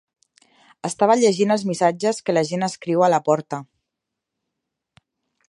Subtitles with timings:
[0.87, 3.61] Estava llegint els missatges que la gent escriu a la porta.